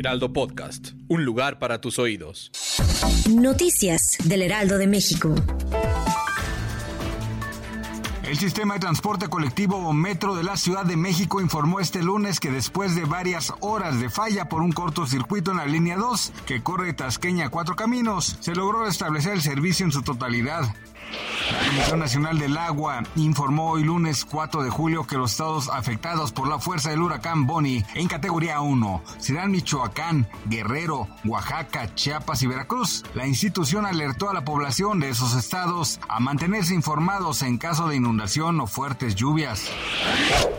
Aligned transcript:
Heraldo 0.00 0.32
Podcast, 0.32 0.92
un 1.08 1.26
lugar 1.26 1.58
para 1.58 1.82
tus 1.82 1.98
oídos. 1.98 2.50
Noticias 3.28 4.16
del 4.24 4.40
Heraldo 4.40 4.78
de 4.78 4.86
México. 4.86 5.34
El 8.24 8.38
sistema 8.38 8.74
de 8.74 8.80
transporte 8.80 9.28
colectivo 9.28 9.92
Metro 9.92 10.34
de 10.34 10.42
la 10.42 10.56
Ciudad 10.56 10.86
de 10.86 10.96
México 10.96 11.42
informó 11.42 11.80
este 11.80 12.02
lunes 12.02 12.40
que 12.40 12.50
después 12.50 12.94
de 12.94 13.04
varias 13.04 13.52
horas 13.60 14.00
de 14.00 14.08
falla 14.08 14.48
por 14.48 14.62
un 14.62 14.72
cortocircuito 14.72 15.50
en 15.50 15.58
la 15.58 15.66
línea 15.66 15.98
2 15.98 16.32
que 16.46 16.62
corre 16.62 16.94
Tasqueña 16.94 17.50
Cuatro 17.50 17.76
Caminos, 17.76 18.38
se 18.40 18.54
logró 18.54 18.86
restablecer 18.86 19.34
el 19.34 19.42
servicio 19.42 19.84
en 19.84 19.92
su 19.92 20.00
totalidad. 20.00 20.62
La 21.50 21.58
Comisión 21.66 21.98
Nacional 21.98 22.38
del 22.38 22.56
Agua 22.56 23.02
informó 23.16 23.70
hoy 23.70 23.82
lunes 23.82 24.24
4 24.24 24.62
de 24.62 24.70
julio 24.70 25.06
que 25.06 25.16
los 25.16 25.32
estados 25.32 25.68
afectados 25.68 26.30
por 26.30 26.46
la 26.46 26.60
fuerza 26.60 26.90
del 26.90 27.02
huracán 27.02 27.46
Bonnie 27.46 27.84
en 27.94 28.06
categoría 28.06 28.60
1 28.60 29.02
serán 29.18 29.50
Michoacán, 29.50 30.28
Guerrero, 30.46 31.08
Oaxaca, 31.24 31.92
Chiapas 31.94 32.42
y 32.42 32.46
Veracruz. 32.46 33.04
La 33.14 33.26
institución 33.26 33.84
alertó 33.84 34.30
a 34.30 34.34
la 34.34 34.44
población 34.44 35.00
de 35.00 35.08
esos 35.08 35.34
estados 35.34 35.98
a 36.08 36.20
mantenerse 36.20 36.74
informados 36.74 37.42
en 37.42 37.58
caso 37.58 37.88
de 37.88 37.96
inundación 37.96 38.60
o 38.60 38.68
fuertes 38.68 39.16
lluvias. 39.16 39.70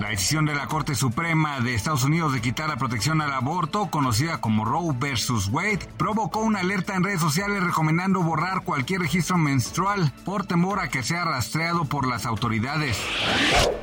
La 0.00 0.08
decisión 0.08 0.46
de 0.46 0.54
la 0.54 0.66
Corte 0.66 0.96
Suprema 0.96 1.60
de 1.60 1.74
Estados 1.74 2.02
Unidos 2.02 2.32
de 2.32 2.40
quitar 2.40 2.68
la 2.68 2.76
protección 2.76 3.20
al 3.20 3.32
aborto, 3.32 3.86
conocida 3.86 4.40
como 4.40 4.64
Roe 4.64 4.92
versus 4.98 5.48
Wade, 5.48 5.88
provocó 5.96 6.40
una 6.40 6.60
alerta 6.60 6.96
en 6.96 7.04
redes 7.04 7.20
sociales 7.20 7.62
recomendando 7.62 8.20
borrar 8.20 8.64
cualquier 8.64 9.02
registro 9.02 9.38
menstrual 9.38 10.12
por 10.24 10.44
temor 10.44 10.71
a 10.80 10.88
que 10.88 11.02
sea 11.02 11.24
rastreado 11.24 11.84
por 11.84 12.06
las 12.06 12.26
autoridades. 12.26 12.98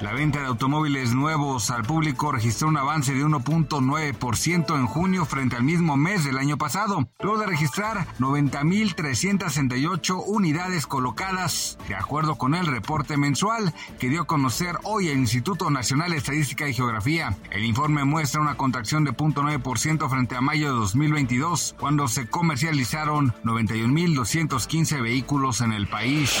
La 0.00 0.12
venta 0.12 0.40
de 0.40 0.46
automóviles 0.46 1.14
nuevos 1.14 1.70
al 1.70 1.84
público 1.84 2.32
registró 2.32 2.66
un 2.68 2.76
avance 2.76 3.14
de 3.14 3.24
1.9% 3.24 4.76
en 4.76 4.86
junio 4.86 5.24
frente 5.24 5.56
al 5.56 5.62
mismo 5.62 5.96
mes 5.96 6.24
del 6.24 6.38
año 6.38 6.58
pasado, 6.58 7.08
luego 7.20 7.38
de 7.38 7.46
registrar 7.46 8.06
90.368 8.18 10.22
unidades 10.26 10.86
colocadas, 10.86 11.78
de 11.88 11.94
acuerdo 11.94 12.36
con 12.36 12.54
el 12.54 12.66
reporte 12.66 13.16
mensual 13.16 13.72
que 13.98 14.08
dio 14.08 14.22
a 14.22 14.26
conocer 14.26 14.76
hoy 14.82 15.08
el 15.08 15.18
Instituto 15.18 15.70
Nacional 15.70 16.10
de 16.10 16.18
Estadística 16.18 16.68
y 16.68 16.74
Geografía. 16.74 17.36
El 17.50 17.64
informe 17.64 18.04
muestra 18.04 18.40
una 18.40 18.56
contracción 18.56 19.04
de 19.04 19.12
0.9% 19.12 20.08
frente 20.08 20.36
a 20.36 20.40
mayo 20.40 20.72
de 20.72 20.78
2022, 20.78 21.74
cuando 21.78 22.08
se 22.08 22.28
comercializaron 22.28 23.34
91.215 23.44 25.02
vehículos 25.02 25.60
en 25.60 25.72
el 25.72 25.86
país. 25.86 26.40